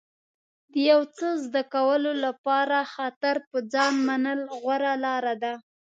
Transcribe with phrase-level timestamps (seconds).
[0.71, 5.53] د یو څه زده کولو لپاره خطر په ځان منل غوره لاره ده.